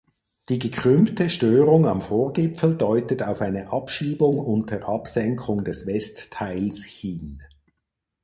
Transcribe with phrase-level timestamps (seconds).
[0.49, 7.43] Die gekrümmte Störung am Vorgipfel deutet auf eine Abschiebung unter Absenkung des Westteils hin.